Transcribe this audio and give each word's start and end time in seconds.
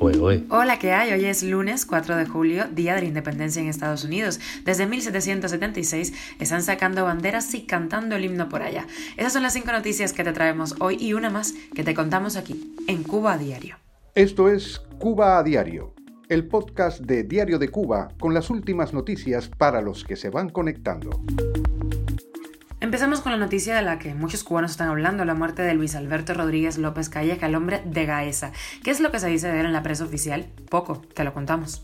Hola, 0.00 0.78
¿qué 0.78 0.92
hay? 0.92 1.12
Hoy 1.12 1.24
es 1.24 1.42
lunes 1.42 1.84
4 1.84 2.16
de 2.16 2.24
julio, 2.24 2.66
Día 2.70 2.94
de 2.94 3.00
la 3.00 3.08
Independencia 3.08 3.60
en 3.60 3.68
Estados 3.68 4.04
Unidos. 4.04 4.38
Desde 4.64 4.86
1776 4.86 6.12
están 6.38 6.62
sacando 6.62 7.04
banderas 7.04 7.52
y 7.54 7.62
cantando 7.62 8.14
el 8.14 8.24
himno 8.24 8.48
por 8.48 8.62
allá. 8.62 8.86
Esas 9.16 9.32
son 9.32 9.42
las 9.42 9.54
cinco 9.54 9.72
noticias 9.72 10.12
que 10.12 10.22
te 10.22 10.32
traemos 10.32 10.76
hoy 10.78 10.98
y 11.00 11.14
una 11.14 11.30
más 11.30 11.52
que 11.74 11.82
te 11.82 11.94
contamos 11.94 12.36
aquí, 12.36 12.74
en 12.86 13.02
Cuba 13.02 13.32
a 13.32 13.38
Diario. 13.38 13.76
Esto 14.14 14.48
es 14.48 14.80
Cuba 14.98 15.38
a 15.38 15.42
Diario, 15.42 15.94
el 16.28 16.46
podcast 16.46 17.00
de 17.00 17.24
Diario 17.24 17.58
de 17.58 17.68
Cuba 17.68 18.08
con 18.20 18.34
las 18.34 18.50
últimas 18.50 18.92
noticias 18.92 19.48
para 19.48 19.82
los 19.82 20.04
que 20.04 20.14
se 20.14 20.30
van 20.30 20.48
conectando. 20.48 21.10
Empezamos 22.80 23.22
con 23.22 23.32
la 23.32 23.38
noticia 23.38 23.74
de 23.74 23.82
la 23.82 23.98
que 23.98 24.14
muchos 24.14 24.44
cubanos 24.44 24.70
están 24.70 24.88
hablando, 24.88 25.24
la 25.24 25.34
muerte 25.34 25.62
de 25.62 25.74
Luis 25.74 25.96
Alberto 25.96 26.32
Rodríguez 26.32 26.78
López 26.78 27.08
Calleja, 27.08 27.46
el 27.46 27.56
hombre 27.56 27.82
de 27.84 28.06
Gaesa. 28.06 28.52
¿Qué 28.84 28.92
es 28.92 29.00
lo 29.00 29.10
que 29.10 29.18
se 29.18 29.26
dice 29.26 29.48
de 29.48 29.58
él 29.58 29.66
en 29.66 29.72
la 29.72 29.82
prensa 29.82 30.04
oficial? 30.04 30.46
Poco, 30.70 31.02
te 31.12 31.24
lo 31.24 31.34
contamos. 31.34 31.82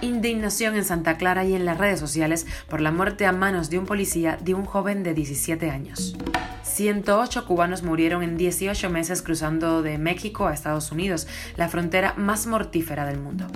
Indignación 0.00 0.76
en 0.76 0.84
Santa 0.84 1.16
Clara 1.16 1.44
y 1.44 1.54
en 1.54 1.64
las 1.64 1.76
redes 1.76 1.98
sociales 1.98 2.46
por 2.68 2.80
la 2.80 2.92
muerte 2.92 3.26
a 3.26 3.32
manos 3.32 3.68
de 3.68 3.80
un 3.80 3.86
policía 3.86 4.38
de 4.40 4.54
un 4.54 4.64
joven 4.64 5.02
de 5.02 5.12
17 5.12 5.72
años. 5.72 6.16
108 6.62 7.44
cubanos 7.44 7.82
murieron 7.82 8.22
en 8.22 8.36
18 8.36 8.90
meses 8.90 9.22
cruzando 9.22 9.82
de 9.82 9.98
México 9.98 10.46
a 10.46 10.54
Estados 10.54 10.92
Unidos, 10.92 11.26
la 11.56 11.68
frontera 11.68 12.14
más 12.16 12.46
mortífera 12.46 13.06
del 13.06 13.18
mundo. 13.18 13.46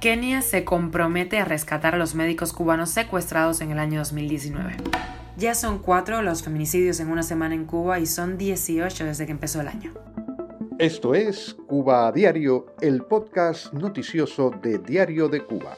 Kenia 0.00 0.40
se 0.40 0.64
compromete 0.64 1.38
a 1.38 1.44
rescatar 1.44 1.94
a 1.94 1.98
los 1.98 2.14
médicos 2.14 2.54
cubanos 2.54 2.88
secuestrados 2.88 3.60
en 3.60 3.70
el 3.70 3.78
año 3.78 3.98
2019. 3.98 4.76
Ya 5.42 5.56
son 5.56 5.80
cuatro 5.80 6.22
los 6.22 6.44
feminicidios 6.44 7.00
en 7.00 7.10
una 7.10 7.24
semana 7.24 7.56
en 7.56 7.64
Cuba 7.64 7.98
y 7.98 8.06
son 8.06 8.38
18 8.38 9.06
desde 9.06 9.26
que 9.26 9.32
empezó 9.32 9.60
el 9.60 9.66
año. 9.66 9.92
Esto 10.78 11.16
es 11.16 11.56
Cuba 11.66 12.06
a 12.06 12.12
Diario, 12.12 12.66
el 12.80 13.02
podcast 13.02 13.72
noticioso 13.72 14.52
de 14.62 14.78
Diario 14.78 15.28
de 15.28 15.44
Cuba. 15.44 15.76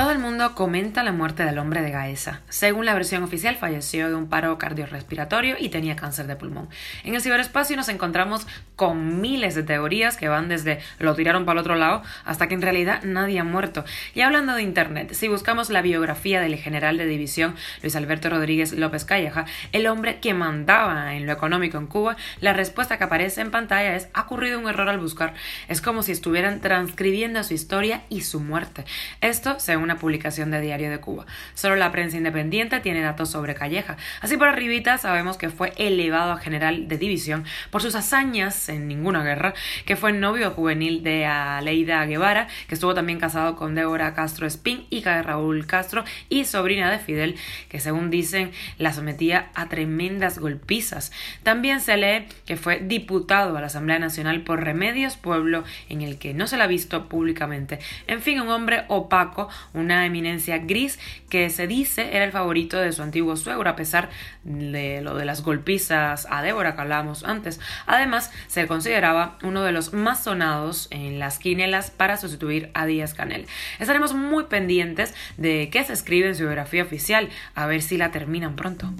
Todo 0.00 0.12
el 0.12 0.18
mundo 0.18 0.54
comenta 0.54 1.02
la 1.02 1.12
muerte 1.12 1.44
del 1.44 1.58
hombre 1.58 1.82
de 1.82 1.90
Gaesa. 1.90 2.40
Según 2.48 2.86
la 2.86 2.94
versión 2.94 3.22
oficial, 3.22 3.56
falleció 3.56 4.08
de 4.08 4.14
un 4.14 4.30
paro 4.30 4.56
cardiorrespiratorio 4.56 5.56
y 5.58 5.68
tenía 5.68 5.94
cáncer 5.94 6.26
de 6.26 6.36
pulmón. 6.36 6.70
En 7.04 7.14
el 7.14 7.20
ciberespacio 7.20 7.76
nos 7.76 7.90
encontramos 7.90 8.46
con 8.76 9.20
miles 9.20 9.54
de 9.54 9.62
teorías 9.62 10.16
que 10.16 10.30
van 10.30 10.48
desde 10.48 10.80
lo 10.98 11.14
tiraron 11.14 11.44
para 11.44 11.60
el 11.60 11.60
otro 11.60 11.74
lado 11.74 12.02
hasta 12.24 12.48
que 12.48 12.54
en 12.54 12.62
realidad 12.62 13.02
nadie 13.02 13.40
ha 13.40 13.44
muerto. 13.44 13.84
Y 14.14 14.22
hablando 14.22 14.54
de 14.54 14.62
Internet, 14.62 15.12
si 15.12 15.28
buscamos 15.28 15.68
la 15.68 15.82
biografía 15.82 16.40
del 16.40 16.56
general 16.56 16.96
de 16.96 17.04
división 17.04 17.54
Luis 17.82 17.94
Alberto 17.94 18.30
Rodríguez 18.30 18.72
López 18.72 19.04
Calleja, 19.04 19.44
el 19.72 19.86
hombre 19.86 20.18
que 20.18 20.32
mandaba 20.32 21.14
en 21.14 21.26
lo 21.26 21.32
económico 21.34 21.76
en 21.76 21.86
Cuba, 21.86 22.16
la 22.40 22.54
respuesta 22.54 22.96
que 22.96 23.04
aparece 23.04 23.42
en 23.42 23.50
pantalla 23.50 23.94
es 23.96 24.08
ha 24.14 24.22
ocurrido 24.22 24.58
un 24.58 24.66
error 24.66 24.88
al 24.88 24.98
buscar. 24.98 25.34
Es 25.68 25.82
como 25.82 26.02
si 26.02 26.12
estuvieran 26.12 26.62
transcribiendo 26.62 27.44
su 27.44 27.52
historia 27.52 28.00
y 28.08 28.22
su 28.22 28.40
muerte. 28.40 28.86
Esto, 29.20 29.60
según 29.60 29.89
publicación 29.96 30.50
de 30.50 30.60
Diario 30.60 30.90
de 30.90 30.98
Cuba. 30.98 31.26
Solo 31.54 31.76
la 31.76 31.92
prensa 31.92 32.16
independiente 32.16 32.80
tiene 32.80 33.00
datos 33.00 33.30
sobre 33.30 33.54
Calleja. 33.54 33.96
Así 34.20 34.36
por 34.36 34.48
arribita 34.48 34.98
sabemos 34.98 35.36
que 35.36 35.50
fue 35.50 35.72
elevado 35.76 36.32
a 36.32 36.38
general 36.38 36.88
de 36.88 36.98
división 36.98 37.44
por 37.70 37.82
sus 37.82 37.94
hazañas 37.94 38.68
en 38.68 38.88
ninguna 38.88 39.22
guerra, 39.22 39.54
que 39.84 39.96
fue 39.96 40.12
novio 40.12 40.50
juvenil 40.50 41.02
de 41.02 41.26
Aleida 41.26 42.04
Guevara, 42.06 42.48
que 42.68 42.74
estuvo 42.74 42.94
también 42.94 43.18
casado 43.18 43.56
con 43.56 43.74
Débora 43.74 44.14
Castro 44.14 44.46
Espín, 44.46 44.86
hija 44.90 45.16
de 45.16 45.22
Raúl 45.22 45.66
Castro 45.66 46.04
y 46.28 46.44
sobrina 46.44 46.90
de 46.90 46.98
Fidel, 46.98 47.36
que 47.68 47.80
según 47.80 48.10
dicen 48.10 48.52
la 48.78 48.92
sometía 48.92 49.50
a 49.54 49.68
tremendas 49.68 50.38
golpizas. 50.38 51.12
También 51.42 51.80
se 51.80 51.96
lee 51.96 52.26
que 52.46 52.56
fue 52.56 52.80
diputado 52.80 53.56
a 53.56 53.60
la 53.60 53.66
Asamblea 53.66 53.98
Nacional 53.98 54.42
por 54.42 54.62
Remedios 54.62 55.16
Pueblo, 55.16 55.64
en 55.88 56.02
el 56.02 56.18
que 56.18 56.34
no 56.34 56.46
se 56.46 56.56
la 56.56 56.64
ha 56.64 56.68
visto 56.68 57.08
públicamente. 57.08 57.78
En 58.06 58.20
fin, 58.20 58.40
un 58.40 58.48
hombre 58.48 58.84
opaco, 58.88 59.48
una 59.74 60.06
eminencia 60.06 60.58
gris 60.58 60.98
que 61.28 61.50
se 61.50 61.66
dice 61.66 62.16
era 62.16 62.24
el 62.24 62.32
favorito 62.32 62.78
de 62.78 62.92
su 62.92 63.02
antiguo 63.02 63.36
suegro, 63.36 63.68
a 63.68 63.76
pesar 63.76 64.10
de 64.44 65.00
lo 65.00 65.16
de 65.16 65.24
las 65.24 65.42
golpizas 65.42 66.26
a 66.30 66.42
Débora 66.42 66.74
que 66.74 66.80
hablábamos 66.80 67.24
antes. 67.24 67.60
Además, 67.86 68.30
se 68.46 68.66
consideraba 68.66 69.38
uno 69.42 69.62
de 69.62 69.72
los 69.72 69.92
más 69.92 70.24
sonados 70.24 70.88
en 70.90 71.18
las 71.18 71.38
quinelas 71.38 71.90
para 71.90 72.16
sustituir 72.16 72.70
a 72.74 72.86
Díaz 72.86 73.14
Canel. 73.14 73.46
Estaremos 73.78 74.14
muy 74.14 74.44
pendientes 74.44 75.14
de 75.36 75.68
qué 75.70 75.84
se 75.84 75.92
escribe 75.92 76.28
en 76.28 76.36
su 76.36 76.42
biografía 76.42 76.82
oficial, 76.82 77.28
a 77.54 77.66
ver 77.66 77.82
si 77.82 77.96
la 77.96 78.10
terminan 78.10 78.56
pronto. 78.56 78.92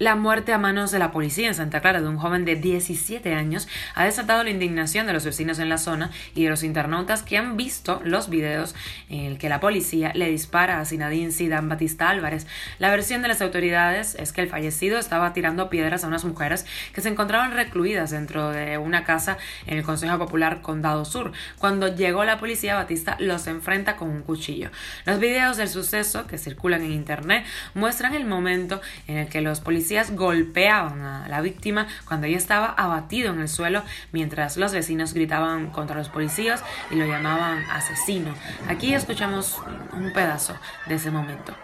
La 0.00 0.16
muerte 0.16 0.54
a 0.54 0.58
manos 0.58 0.92
de 0.92 0.98
la 0.98 1.12
policía 1.12 1.48
en 1.48 1.54
Santa 1.54 1.82
Clara 1.82 2.00
de 2.00 2.08
un 2.08 2.16
joven 2.16 2.46
de 2.46 2.56
17 2.56 3.34
años 3.34 3.68
ha 3.94 4.06
desatado 4.06 4.42
la 4.42 4.48
indignación 4.48 5.06
de 5.06 5.12
los 5.12 5.26
vecinos 5.26 5.58
en 5.58 5.68
la 5.68 5.76
zona 5.76 6.10
y 6.34 6.42
de 6.42 6.48
los 6.48 6.62
internautas 6.62 7.22
que 7.22 7.36
han 7.36 7.58
visto 7.58 8.00
los 8.02 8.30
videos 8.30 8.74
en 9.10 9.26
el 9.26 9.36
que 9.36 9.50
la 9.50 9.60
policía 9.60 10.12
le 10.14 10.30
dispara 10.30 10.80
a 10.80 10.86
Sinadín 10.86 11.32
Sidán 11.32 11.68
Batista 11.68 12.08
Álvarez. 12.08 12.46
La 12.78 12.88
versión 12.88 13.20
de 13.20 13.28
las 13.28 13.42
autoridades 13.42 14.14
es 14.14 14.32
que 14.32 14.40
el 14.40 14.48
fallecido 14.48 14.98
estaba 14.98 15.34
tirando 15.34 15.68
piedras 15.68 16.02
a 16.02 16.06
unas 16.06 16.24
mujeres 16.24 16.64
que 16.94 17.02
se 17.02 17.10
encontraban 17.10 17.52
recluidas 17.52 18.10
dentro 18.10 18.52
de 18.52 18.78
una 18.78 19.04
casa 19.04 19.36
en 19.66 19.76
el 19.76 19.84
Consejo 19.84 20.16
Popular 20.16 20.62
Condado 20.62 21.04
Sur. 21.04 21.32
Cuando 21.58 21.94
llegó 21.94 22.24
la 22.24 22.38
policía, 22.38 22.74
Batista 22.74 23.18
los 23.20 23.46
enfrenta 23.48 23.96
con 23.96 24.08
un 24.08 24.22
cuchillo. 24.22 24.70
Los 25.04 25.20
videos 25.20 25.58
del 25.58 25.68
suceso 25.68 26.26
que 26.26 26.38
circulan 26.38 26.84
en 26.84 26.92
internet 26.92 27.44
muestran 27.74 28.14
el 28.14 28.24
momento 28.24 28.80
en 29.06 29.18
el 29.18 29.28
que 29.28 29.42
los 29.42 29.60
policías 29.60 29.89
golpeaban 30.12 31.02
a 31.02 31.28
la 31.28 31.40
víctima 31.40 31.86
cuando 32.06 32.26
ella 32.26 32.36
estaba 32.36 32.66
abatido 32.66 33.32
en 33.32 33.40
el 33.40 33.48
suelo 33.48 33.82
mientras 34.12 34.56
los 34.56 34.72
vecinos 34.72 35.14
gritaban 35.14 35.70
contra 35.70 35.96
los 35.96 36.08
policías 36.08 36.62
y 36.90 36.94
lo 36.94 37.06
llamaban 37.06 37.64
asesino. 37.70 38.34
Aquí 38.68 38.94
escuchamos 38.94 39.60
un 39.92 40.12
pedazo 40.12 40.56
de 40.86 40.94
ese 40.94 41.10
momento. 41.10 41.54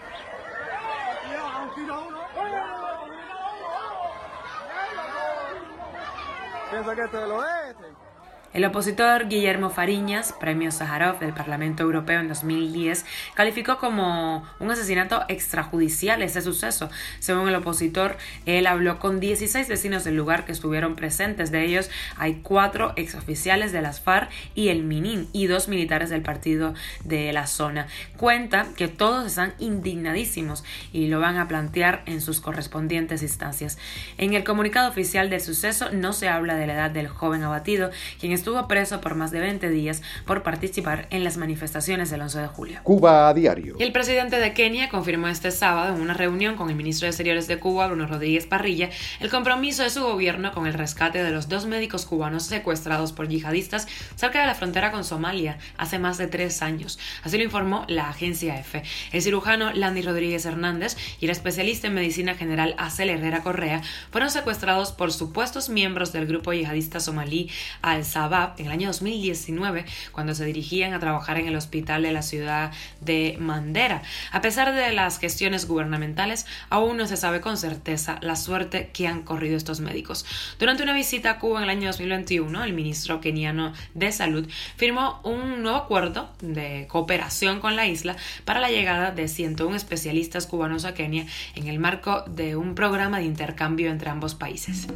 El 8.53 8.65
opositor 8.65 9.29
Guillermo 9.29 9.69
Fariñas, 9.69 10.33
premio 10.41 10.73
Sájarov 10.73 11.19
del 11.19 11.35
Parlamento 11.35 11.83
Europeo 11.83 12.21
en 12.21 12.29
2010, 12.29 13.05
calificó 13.35 13.77
como 13.77 14.47
un 14.61 14.71
asesinato 14.71 15.25
extrajudicial 15.29 16.23
ese 16.23 16.41
suceso. 16.41 16.89
Según 17.19 17.49
el 17.49 17.55
opositor, 17.57 18.17
él 18.47 18.67
habló 18.67 18.99
con 18.99 19.21
16 19.21 19.69
vecinos 19.69 20.05
del 20.05 20.17
lugar 20.17 20.47
que 20.47 20.53
estuvieron 20.53 20.97
presentes. 20.97 21.51
De 21.51 21.67
ellos 21.67 21.91
hay 22.17 22.41
cuatro 22.43 22.95
exoficiales 22.97 23.73
de 23.73 23.83
las 23.83 24.01
FARC 24.01 24.31
y 24.55 24.69
el 24.69 24.85
MININ 24.85 25.29
y 25.35 25.49
dos 25.49 25.69
militares 25.69 26.09
del 26.09 26.23
partido 26.23 26.73
de 27.05 27.33
la 27.35 27.47
zona. 27.47 27.89
Cuenta 28.17 28.69
que 28.75 28.89
todos 28.89 29.27
están 29.27 29.53
indignadísimos 29.59 30.65
y 30.93 31.09
lo 31.09 31.21
van 31.21 31.37
a 31.37 31.49
plantear 31.49 32.03
en 32.07 32.23
sus 32.23 32.41
correspondientes 32.41 33.23
instancias. 33.23 33.77
En 34.17 34.33
el 34.33 34.45
comunicado 34.45 34.89
oficial 34.89 35.29
del 35.29 35.43
suceso 35.43 35.91
no 35.91 36.15
se 36.15 36.29
habla 36.29 36.55
de 36.55 36.67
la 36.67 36.75
edad 36.75 36.91
del 36.91 37.09
joven 37.09 37.43
abatido, 37.43 37.91
quien 38.19 38.33
estuvo 38.37 38.69
preso 38.69 39.01
por 39.01 39.15
más 39.15 39.31
de 39.31 39.41
20 39.41 39.69
días 39.71 40.03
por 40.25 40.43
participar 40.43 41.07
en 41.11 41.25
las 41.25 41.37
manifestaciones 41.37 42.11
del 42.11 42.21
11 42.21 42.41
de 42.41 42.47
julio. 42.47 42.81
Cuba 42.85 43.29
a 43.29 43.35
diario. 43.35 43.77
Y 43.79 43.83
el 43.83 43.93
presidente 43.93 44.39
de 44.39 44.53
Kenia 44.53 44.89
confirmó 44.89 45.29
este 45.29 45.51
sábado 45.51 45.95
en 45.95 46.01
una 46.01 46.15
reunión 46.15 46.57
con 46.57 46.71
el 46.71 46.77
ministro 46.77 47.07
de 47.07 47.11
Exteriores 47.11 47.49
de 47.49 47.59
Cuba, 47.59 47.87
Bruno 47.89 48.07
Rodríguez 48.07 48.47
Parrilla, 48.47 48.91
el 49.21 49.31
compromiso 49.31 49.83
de 49.83 49.91
su 49.91 50.03
gobierno 50.03 50.53
con 50.53 50.67
el 50.67 50.75
rescate 50.75 51.23
de 51.23 51.31
los 51.31 51.49
dos 51.49 51.67
médicos 51.67 52.07
cubanos 52.07 52.45
secuestrados 52.45 53.13
por 53.13 53.29
yihadistas 53.29 53.89
cerca 54.15 54.41
de 54.41 54.47
la 54.47 54.55
frontera 54.55 54.93
con 54.93 55.05
Somalia 55.05 55.59
hace 55.77 55.99
más 55.99 56.19
de 56.19 56.27
tres 56.27 56.63
años. 56.63 56.99
Así 57.23 57.37
lo 57.39 57.45
informó 57.45 57.85
la 57.89 58.09
agencia 58.09 58.59
EFE. 58.59 58.83
El 59.13 59.23
cirujano 59.23 59.73
Landy 59.73 60.03
Rodríguez 60.03 60.45
Hernández 60.45 60.97
y 61.21 61.25
el 61.25 61.31
especialista 61.31 61.87
en 61.87 61.95
medicina 61.95 62.35
general 62.35 62.75
Acel 62.79 63.11
Herrera 63.11 63.43
Correa 63.43 63.83
fueron 64.11 64.31
secuestrados 64.31 64.93
por 64.93 65.13
supuestos 65.13 65.69
miembros 65.69 66.13
del 66.13 66.27
grupo 66.27 66.53
yihadista 66.53 67.01
somalí 67.01 67.51
Al-Sabah 67.83 68.26
en 68.27 68.67
el 68.67 68.73
año 68.73 68.89
2019 68.89 69.85
cuando 70.11 70.35
se 70.35 70.45
dirigían 70.45 70.93
a 70.93 70.99
trabajar 70.99 71.39
en 71.39 71.47
el 71.47 71.57
hospital 71.57 72.03
de 72.03 72.13
la 72.13 72.23
ciudad 72.23 72.73
de 73.01 73.37
Mandera. 73.39 74.03
A 74.33 74.41
pesar 74.41 74.75
de 74.75 74.93
las 74.93 75.19
gestiones 75.19 75.69
gubernamentales, 75.69 76.47
aún 76.69 76.97
no 76.97 77.07
se 77.07 77.17
sabe 77.17 77.41
con 77.41 77.57
certeza 77.57 78.19
la 78.23 78.35
suerte 78.37 78.91
que 78.93 79.07
han 79.07 79.23
corrido 79.23 79.57
estos 79.57 79.81
médicos. 79.81 80.27
Durante 80.59 80.83
una 80.83 80.93
visita 80.93 81.31
a 81.31 81.39
Cuba 81.39 81.59
en 81.59 81.65
el 81.65 81.71
año 81.71 81.87
2021, 81.87 82.65
el 82.65 82.73
ministro 82.73 83.21
keniano 83.21 83.73
de 83.95 84.11
Salud 84.11 84.49
firmó 84.77 85.21
un 85.23 85.63
nuevo 85.63 85.79
acuerdo 85.79 86.29
de 86.41 86.87
cooperación 86.89 87.61
con 87.61 87.77
la 87.77 87.87
isla 87.87 88.17
para 88.45 88.61
la 88.61 88.71
llegada 88.71 89.13
de 89.13 89.29
101 89.29 89.77
especialistas 89.77 90.47
cubanos 90.47 90.85
a 90.85 90.95
Kenia 90.95 91.27
en 91.55 91.69
el 91.69 91.79
marco 91.79 92.25
de 92.27 92.57
un 92.57 92.75
programa 92.75 93.19
de 93.19 93.25
intercambio 93.25 93.91
entre 93.91 94.11
ambos 94.11 94.35
países. 94.35 94.89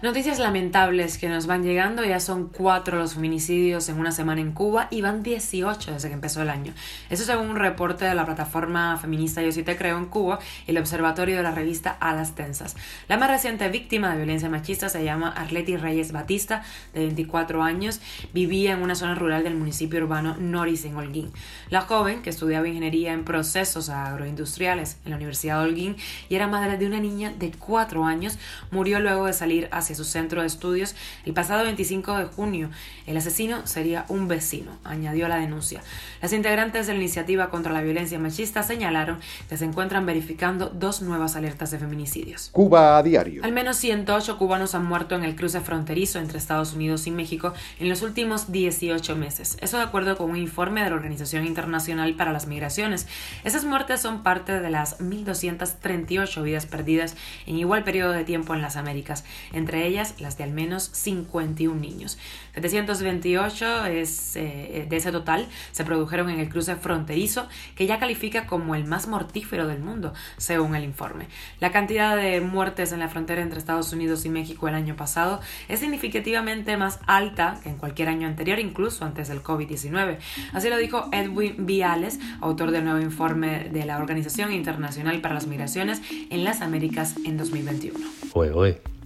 Noticias 0.00 0.38
lamentables 0.38 1.18
que 1.18 1.28
nos 1.28 1.46
van 1.46 1.64
llegando 1.64 2.04
ya 2.04 2.20
son 2.20 2.48
cuatro 2.48 2.77
24 2.78 2.98
los 2.98 3.14
feminicidios 3.14 3.88
en 3.88 3.98
una 3.98 4.12
semana 4.12 4.40
en 4.40 4.52
Cuba 4.52 4.86
y 4.90 5.00
van 5.00 5.24
18 5.24 5.92
desde 5.92 6.08
que 6.08 6.14
empezó 6.14 6.42
el 6.42 6.48
año. 6.48 6.72
Eso 7.10 7.24
según 7.24 7.50
un 7.50 7.56
reporte 7.56 8.04
de 8.04 8.14
la 8.14 8.24
plataforma 8.24 8.96
feminista 8.98 9.42
Yo 9.42 9.50
sí 9.50 9.64
te 9.64 9.76
creo 9.76 9.98
en 9.98 10.06
Cuba 10.06 10.38
y 10.66 10.70
el 10.70 10.78
observatorio 10.78 11.36
de 11.36 11.42
la 11.42 11.50
revista 11.50 11.96
Alas 11.98 12.36
Tensas. 12.36 12.76
La 13.08 13.16
más 13.16 13.30
reciente 13.30 13.68
víctima 13.68 14.10
de 14.10 14.18
violencia 14.18 14.48
machista 14.48 14.88
se 14.88 15.02
llama 15.02 15.30
Arleti 15.30 15.76
Reyes 15.76 16.12
Batista, 16.12 16.62
de 16.94 17.00
24 17.00 17.64
años, 17.64 18.00
vivía 18.32 18.74
en 18.74 18.82
una 18.82 18.94
zona 18.94 19.16
rural 19.16 19.42
del 19.42 19.56
municipio 19.56 20.00
urbano 20.00 20.36
Noris 20.38 20.84
en 20.84 20.96
Holguín. 20.96 21.32
La 21.70 21.80
joven, 21.80 22.22
que 22.22 22.30
estudiaba 22.30 22.68
ingeniería 22.68 23.12
en 23.12 23.24
procesos 23.24 23.88
agroindustriales 23.88 24.98
en 25.04 25.10
la 25.10 25.16
Universidad 25.16 25.58
de 25.58 25.68
Holguín 25.68 25.96
y 26.28 26.36
era 26.36 26.46
madre 26.46 26.76
de 26.76 26.86
una 26.86 27.00
niña 27.00 27.32
de 27.36 27.50
4 27.50 28.04
años, 28.04 28.38
murió 28.70 29.00
luego 29.00 29.26
de 29.26 29.32
salir 29.32 29.68
hacia 29.72 29.96
su 29.96 30.04
centro 30.04 30.42
de 30.42 30.46
estudios 30.46 30.94
el 31.24 31.32
pasado 31.32 31.64
25 31.64 32.18
de 32.18 32.24
junio. 32.26 32.67
El 33.06 33.16
asesino 33.16 33.66
sería 33.66 34.04
un 34.08 34.28
vecino, 34.28 34.78
añadió 34.84 35.28
la 35.28 35.36
denuncia. 35.36 35.80
Las 36.20 36.32
integrantes 36.32 36.86
de 36.86 36.94
la 36.94 36.98
iniciativa 36.98 37.50
contra 37.50 37.72
la 37.72 37.82
violencia 37.82 38.18
machista 38.18 38.62
señalaron 38.62 39.18
que 39.48 39.56
se 39.56 39.64
encuentran 39.64 40.06
verificando 40.06 40.68
dos 40.68 41.02
nuevas 41.02 41.36
alertas 41.36 41.70
de 41.70 41.78
feminicidios. 41.78 42.50
Cuba 42.52 42.98
a 42.98 43.02
diario. 43.02 43.44
Al 43.44 43.52
menos 43.52 43.76
108 43.76 44.38
cubanos 44.38 44.74
han 44.74 44.86
muerto 44.86 45.14
en 45.14 45.24
el 45.24 45.36
cruce 45.36 45.60
fronterizo 45.60 46.18
entre 46.18 46.38
Estados 46.38 46.74
Unidos 46.74 47.06
y 47.06 47.10
México 47.10 47.54
en 47.78 47.88
los 47.88 48.02
últimos 48.02 48.52
18 48.52 49.16
meses. 49.16 49.56
Eso 49.60 49.76
de 49.78 49.84
acuerdo 49.84 50.16
con 50.16 50.30
un 50.30 50.36
informe 50.36 50.82
de 50.82 50.90
la 50.90 50.96
Organización 50.96 51.46
Internacional 51.46 52.14
para 52.14 52.32
las 52.32 52.46
Migraciones. 52.46 53.06
Esas 53.44 53.64
muertes 53.64 54.00
son 54.00 54.22
parte 54.22 54.60
de 54.60 54.70
las 54.70 54.98
1.238 55.00 56.42
vidas 56.42 56.66
perdidas 56.66 57.16
en 57.46 57.56
igual 57.56 57.84
periodo 57.84 58.12
de 58.12 58.24
tiempo 58.24 58.54
en 58.54 58.62
las 58.62 58.76
Américas, 58.76 59.24
entre 59.52 59.86
ellas 59.86 60.14
las 60.18 60.36
de 60.38 60.44
al 60.44 60.52
menos 60.52 60.90
51 60.92 61.78
niños. 61.78 62.18
728 62.62 63.86
es, 63.86 64.36
eh, 64.36 64.86
de 64.88 64.96
ese 64.96 65.12
total 65.12 65.46
se 65.72 65.84
produjeron 65.84 66.30
en 66.30 66.40
el 66.40 66.48
cruce 66.48 66.76
fronterizo, 66.76 67.48
que 67.76 67.86
ya 67.86 67.98
califica 67.98 68.46
como 68.46 68.74
el 68.74 68.84
más 68.84 69.06
mortífero 69.06 69.66
del 69.66 69.80
mundo, 69.80 70.12
según 70.36 70.74
el 70.74 70.84
informe. 70.84 71.26
La 71.60 71.70
cantidad 71.70 72.16
de 72.16 72.40
muertes 72.40 72.92
en 72.92 73.00
la 73.00 73.08
frontera 73.08 73.42
entre 73.42 73.58
Estados 73.58 73.92
Unidos 73.92 74.24
y 74.24 74.28
México 74.28 74.68
el 74.68 74.74
año 74.74 74.96
pasado 74.96 75.40
es 75.68 75.80
significativamente 75.80 76.76
más 76.76 77.00
alta 77.06 77.60
que 77.62 77.68
en 77.68 77.76
cualquier 77.76 78.08
año 78.08 78.26
anterior, 78.26 78.58
incluso 78.58 79.04
antes 79.04 79.28
del 79.28 79.42
COVID-19. 79.42 80.18
Así 80.52 80.68
lo 80.68 80.76
dijo 80.76 81.08
Edwin 81.12 81.66
Viales, 81.66 82.18
autor 82.40 82.70
del 82.70 82.84
nuevo 82.84 83.00
informe 83.00 83.68
de 83.70 83.84
la 83.84 83.98
Organización 83.98 84.52
Internacional 84.52 85.20
para 85.20 85.34
las 85.34 85.46
Migraciones 85.46 86.02
en 86.30 86.44
las 86.44 86.60
Américas 86.60 87.14
en 87.24 87.36
2021. 87.36 87.98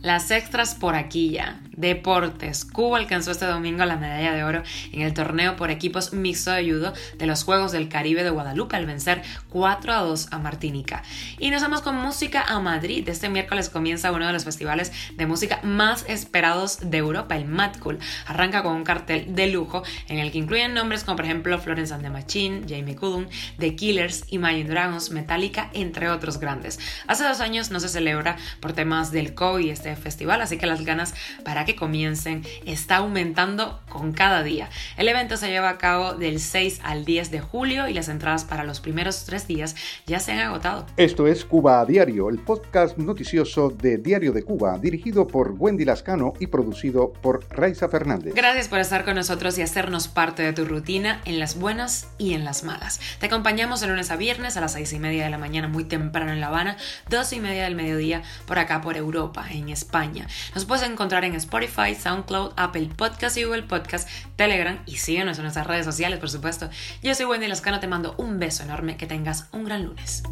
Las 0.01 0.31
extras 0.33 0.75
por 0.75 0.97
aquí 0.97 1.31
ya. 1.31 1.61
Deportes. 1.77 2.65
Cuba 2.65 2.99
alcanzó 2.99 3.31
este 3.31 3.47
domingo 3.47 3.85
la 3.85 3.97
medalla 3.97 4.33
de 4.33 4.45
oro 4.45 4.63
en 4.93 5.03
el 5.03 5.15
torneo 5.15 5.57
por 5.57 5.71
equipos 5.71 6.13
mixto 6.13 6.51
de 6.51 6.71
judo 6.71 6.93
de 7.17 7.27
los 7.27 7.45
Juegos 7.45 7.73
del 7.73 7.89
Caribe 7.89 8.25
de 8.25 8.31
Guadalupe 8.31 8.77
al 8.77 8.87
vencer 8.87 9.23
4 9.51 9.93
a 9.93 10.01
2 10.01 10.29
a 10.31 10.39
Martinica. 10.39 11.03
Y 11.39 11.51
nos 11.51 11.63
vamos 11.63 11.83
con 11.83 11.97
música 11.97 12.43
a 12.47 12.61
Madrid. 12.61 13.09
Este 13.09 13.29
miércoles 13.29 13.69
comienza 13.69 14.13
uno 14.13 14.27
de 14.27 14.33
los 14.33 14.45
festivales 14.45 14.93
de 15.17 15.27
música 15.27 15.61
más 15.63 16.05
esperados 16.09 16.79
de 16.91 16.99
Europa, 16.99 17.37
el 17.37 17.47
Mad 17.47 17.77
Cool. 17.79 17.99
Arranca 18.27 18.63
con 18.63 18.75
un 18.75 18.85
cartel 18.85 19.35
de 19.35 19.47
lujo 19.49 19.83
en 20.09 20.19
el 20.19 20.31
que 20.31 20.39
incluyen 20.39 20.75
nombres 20.75 21.05
como 21.05 21.17
por 21.17 21.25
ejemplo 21.25 21.59
Florence 21.59 21.93
and 21.93 22.03
the 22.03 22.11
Machine, 22.11 22.63
Jamie 22.69 22.97
Cullum, 22.97 23.27
The 23.59 23.75
Killers, 23.77 24.25
Imagine 24.29 24.69
Dragons, 24.69 25.11
Metallica, 25.11 25.71
entre 25.73 26.11
otros 26.11 26.39
grandes. 26.39 26.79
Hace 27.07 27.25
dos 27.25 27.41
años 27.41 27.71
no 27.71 27.81
se 27.81 27.89
celebra 27.89 28.37
por 28.61 28.73
temas 28.73 29.11
del 29.11 29.35
COVID 29.35 29.71
este 29.71 29.95
festival, 29.97 30.41
así 30.41 30.59
que 30.59 30.67
las 30.67 30.85
ganas 30.85 31.15
para 31.45 31.62
que 31.65 31.77
comiencen 31.77 32.45
está 32.67 32.97
aumentando 32.97 33.81
con 33.89 34.13
cada 34.13 34.43
día. 34.43 34.69
El 34.97 35.09
evento 35.09 35.37
se 35.37 35.49
lleva 35.49 35.69
a 35.69 35.79
cabo 35.79 36.15
del 36.15 36.41
6 36.41 36.81
al 36.83 37.05
10 37.05 37.31
de 37.31 37.41
julio 37.41 37.89
y 37.89 37.95
las 37.95 38.09
entradas 38.09 38.45
para 38.45 38.65
los 38.65 38.81
primeros 38.81 39.25
tres 39.25 39.47
días 39.47 39.77
ya 40.07 40.21
se 40.21 40.33
han 40.33 40.41
agotado. 40.41 40.87
Esto 40.97 41.27
es 41.27 41.45
Cuba 41.45 41.81
a 41.81 41.87
Diario, 41.87 42.29
el 42.29 42.39
podcast 42.39 42.99
noticioso 42.99 43.71
de 43.71 43.99
Diario 43.99 44.33
de 44.33 44.43
Cuba, 44.43 44.79
dirigido 44.79 45.27
por 45.27 45.55
Wendy 45.59 45.85
Lascano 45.85 46.35
y 46.41 46.47
producido 46.47 47.13
por 47.13 47.47
Raiza 47.51 47.89
Fernández. 47.89 48.35
Gracias 48.35 48.69
por 48.69 48.79
estar 48.79 49.05
con 49.05 49.15
nosotros 49.15 49.59
y 49.59 49.63
hacernos 49.63 50.09
parte 50.09 50.43
de 50.43 50.53
tu 50.53 50.65
rutina 50.65 51.21
en 51.25 51.39
las 51.39 51.59
buenas 51.59 52.09
y 52.19 52.35
en 52.35 52.45
las 52.45 52.65
malas. 52.65 53.01
Te 53.19 53.27
acompañamos 53.27 53.81
de 53.81 53.89
lunes 53.89 54.11
a 54.11 54.17
viernes 54.17 54.57
a 54.57 54.61
las 54.61 54.73
6 54.73 54.93
y 54.93 54.99
media 54.99 55.25
de 55.25 55.31
la 55.31 55.39
mañana, 55.39 55.69
muy 55.69 55.85
temprano 55.85 56.33
en 56.33 56.41
La 56.41 56.49
Habana, 56.49 56.77
2 57.11 57.33
y 57.35 57.41
media 57.41 57.65
del 57.65 57.75
mediodía 57.75 58.23
por 58.47 58.59
acá 58.59 58.81
por 58.81 58.97
Europa, 58.97 59.47
en 59.51 59.69
España. 59.69 60.27
Nos 60.55 60.65
puedes 60.65 60.89
encontrar 60.89 61.25
en 61.25 61.35
Spotify, 61.53 61.95
SoundCloud, 61.95 62.53
Apple 62.57 62.89
Podcast 62.97 63.37
y 63.37 63.45
Google 63.45 63.65
Podcast, 63.65 64.09
Telegram 64.37 64.79
y 64.87 64.97
síguenos 64.97 65.37
en 65.37 65.43
nuestras 65.43 65.67
redes 65.67 65.85
sociales, 65.85 66.19
por 66.19 66.31
supuesto. 66.31 66.71
Yo 67.03 67.15
soy 67.15 67.27
Wendy 67.27 67.47
Lascano, 67.47 67.79
te 67.79 67.89
mando 67.89 68.15
un 68.17 68.39
beso 68.39 68.63
enorme, 68.63 68.97
que 68.97 69.07
tengas 69.07 69.49
un 69.53 69.65
gran 69.65 69.85
lunes. 69.85 70.23